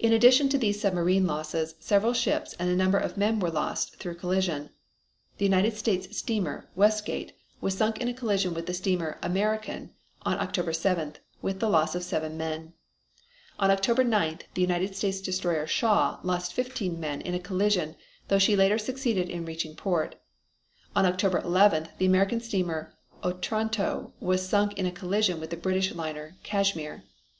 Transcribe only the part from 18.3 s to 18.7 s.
she